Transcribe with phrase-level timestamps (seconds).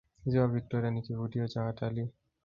[0.25, 2.07] ziwa victoria ni kivutio cha watalii